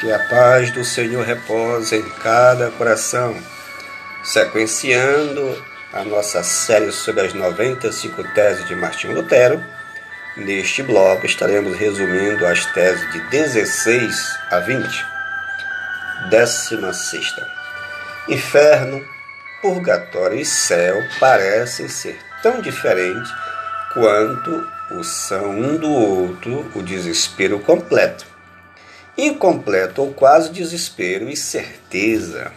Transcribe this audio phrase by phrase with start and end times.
[0.00, 3.36] Que a paz do Senhor repose em cada coração.
[4.22, 5.60] Sequenciando
[5.92, 9.60] a nossa série sobre as 95 teses de Martinho Lutero,
[10.36, 15.06] neste bloco estaremos resumindo as teses de 16 a 20.
[16.30, 17.44] Décima sexta.
[18.28, 19.04] Inferno,
[19.60, 23.32] purgatório e céu parecem ser tão diferentes
[23.92, 28.37] quanto o são um do outro o desespero completo
[29.18, 32.52] incompleto ou quase desespero e certeza.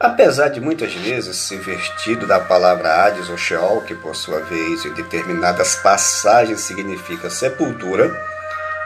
[0.00, 4.86] Apesar de muitas vezes se vertido da palavra Hades ou Sheol, que por sua vez
[4.86, 8.10] em determinadas passagens significa sepultura,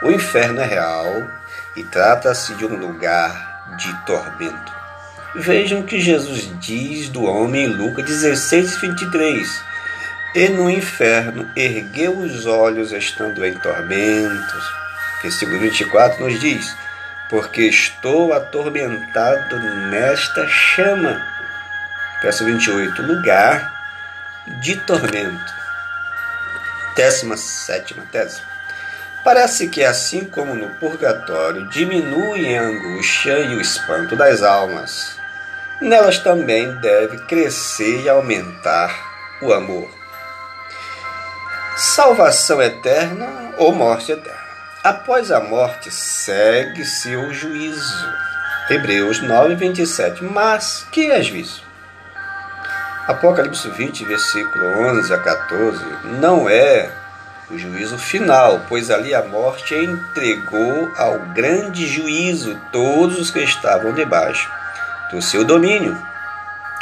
[0.03, 1.05] o inferno é real
[1.77, 4.81] e trata-se de um lugar de tormento.
[5.35, 9.63] Vejam que Jesus diz do homem em Lucas 16, 23.
[10.35, 14.80] E no inferno ergueu os olhos estando em tormentos
[15.21, 16.75] Versículo 24 nos diz:
[17.29, 21.21] Porque estou atormentado nesta chama.
[22.21, 23.71] Verso 28, lugar
[24.61, 25.53] de tormento.
[26.95, 28.41] Décima sétima tese.
[29.23, 35.15] Parece que assim como no purgatório diminuem a angústia e o espanto das almas,
[35.79, 38.91] nelas também deve crescer e aumentar
[39.41, 39.89] o amor.
[41.77, 44.40] Salvação eterna ou morte eterna.
[44.83, 48.13] Após a morte, segue-se o juízo.
[48.67, 50.23] Hebreus 9, 27.
[50.23, 51.61] Mas que é juízo?
[53.07, 55.85] Apocalipse 20, versículo 11 a 14,
[56.19, 56.89] não é
[57.51, 63.93] o juízo final, pois ali a morte entregou ao grande juízo todos os que estavam
[63.93, 64.49] debaixo
[65.11, 65.95] do seu domínio.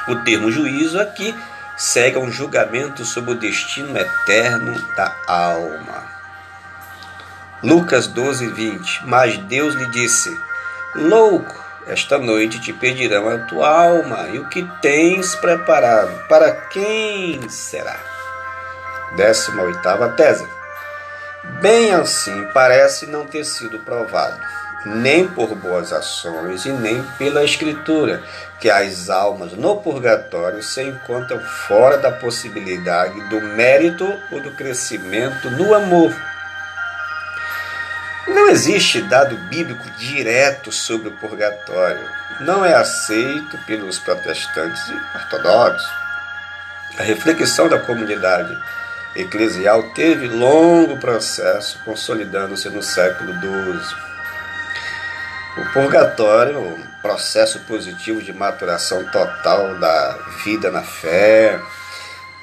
[0.08, 1.36] O termo juízo aqui
[1.76, 6.19] segue um julgamento sobre o destino eterno da alma.
[7.62, 9.06] Lucas 12, 20.
[9.06, 10.30] Mas Deus lhe disse:
[10.96, 11.54] Louco,
[11.88, 18.00] esta noite te pedirão a tua alma, e o que tens preparado, para quem será?
[19.18, 20.48] Décima oitava tese.
[21.62, 24.40] Bem assim parece não ter sido provado,
[24.86, 28.24] nem por boas ações e nem pela Escritura,
[28.60, 35.50] que as almas no purgatório se encontram fora da possibilidade do mérito ou do crescimento
[35.52, 36.14] no amor
[38.28, 42.08] não existe dado bíblico direto sobre o purgatório.
[42.42, 45.90] Não é aceito pelos protestantes e ortodoxos.
[46.98, 48.58] A reflexão da comunidade
[49.16, 54.10] eclesial teve longo processo, consolidando-se no século XII.
[55.58, 61.60] O purgatório, um processo positivo de maturação total da vida na fé,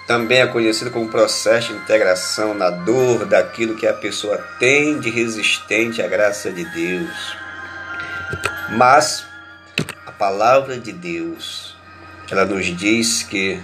[0.06, 5.10] também é conhecido como processo de integração na dor daquilo que a pessoa tem de
[5.10, 7.36] resistente à graça de Deus.
[8.70, 9.26] Mas
[10.06, 11.76] a palavra de Deus,
[12.30, 13.60] ela nos diz que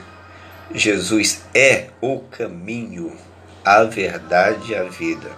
[0.74, 3.16] Jesus é o caminho,
[3.64, 5.30] a verdade e a vida.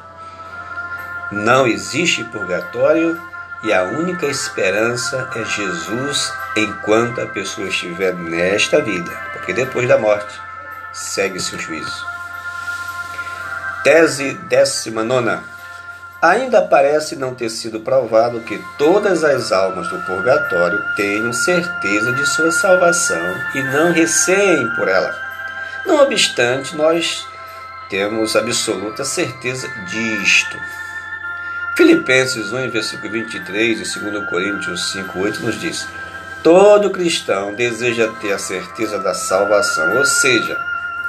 [1.30, 3.20] Não existe purgatório
[3.62, 9.98] e a única esperança é Jesus enquanto a pessoa estiver nesta vida, porque depois da
[9.98, 10.44] morte
[10.94, 12.06] segue-se o juízo.
[13.82, 15.38] Tese 19.
[16.22, 22.24] Ainda parece não ter sido provado que todas as almas do purgatório tenham certeza de
[22.24, 23.22] sua salvação
[23.54, 25.14] e não receem por ela.
[25.84, 27.26] Não obstante, nós
[27.90, 30.56] temos absoluta certeza disto.
[31.76, 35.86] Filipenses 1, versículo 23 e 2 Coríntios 5, 8 nos diz:
[36.42, 40.58] Todo cristão deseja ter a certeza da salvação, ou seja,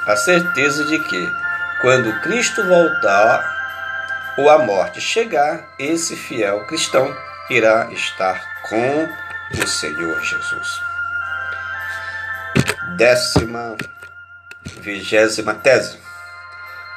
[0.06, 1.32] a certeza de que,
[1.80, 3.54] quando Cristo voltar
[4.38, 7.14] ou a morte chegar, esse fiel cristão
[7.50, 9.08] irá estar com
[9.62, 10.80] o Senhor Jesus.
[12.96, 13.76] Décima,
[14.80, 15.98] vigésima tese.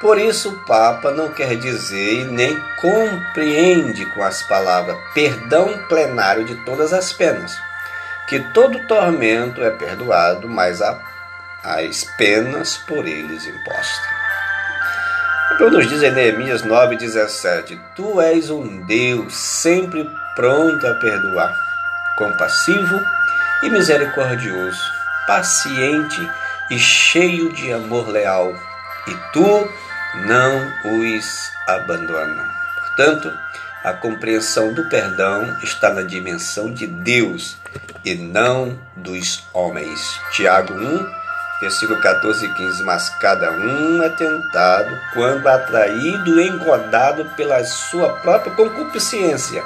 [0.00, 6.44] Por isso, o Papa não quer dizer e nem compreende com as palavras perdão plenário
[6.44, 7.58] de todas as penas,
[8.28, 11.09] que todo tormento é perdoado, mas a
[11.62, 14.20] as penas por eles impostas.
[15.52, 21.54] Então nos diz em Neemias 9,17: Tu és um Deus sempre pronto a perdoar,
[22.16, 23.00] compassivo
[23.62, 24.80] e misericordioso,
[25.26, 26.30] paciente
[26.70, 28.54] e cheio de amor leal,
[29.06, 29.68] e tu
[30.26, 32.48] não os abandona.
[32.78, 33.32] Portanto,
[33.84, 37.56] a compreensão do perdão está na dimensão de Deus
[38.04, 40.20] e não dos homens.
[40.32, 41.19] Tiago 1,
[41.60, 42.82] Versículo 14 e 15.
[42.84, 49.62] Mas cada um é tentado quando atraído e engodado pela sua própria concupiscência.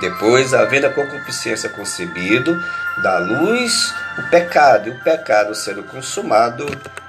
[0.00, 2.60] Depois, havendo a concupiscência concebido,
[2.98, 6.66] dá luz o pecado, e o pecado sendo consumado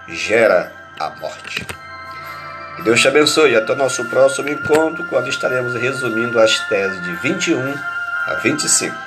[0.07, 1.65] gera a morte.
[2.75, 3.55] Que Deus te abençoe.
[3.55, 7.73] Até o nosso próximo encontro, quando estaremos resumindo as teses de 21
[8.27, 9.05] a 25.